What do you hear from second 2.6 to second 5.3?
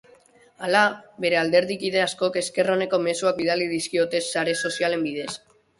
oneko mezuak bidali dizkiote sare sozialen